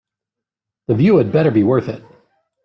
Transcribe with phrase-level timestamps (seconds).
[0.87, 2.03] The view had better be worth it.